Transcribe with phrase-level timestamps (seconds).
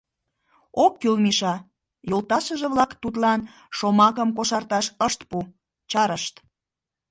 [0.83, 1.55] —Ок кӱл, Миша!—
[2.09, 3.39] йолташыже-влак тудлан
[3.77, 5.37] шомакым кошарташ ышт пу,
[5.91, 6.35] чарышт.